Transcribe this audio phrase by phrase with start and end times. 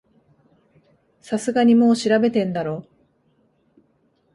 [1.19, 2.87] さすがにもう調べてんだろ